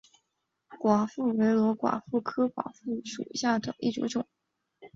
[0.79, 4.27] 寡妇榧螺为榧螺科榧螺属下的一个种。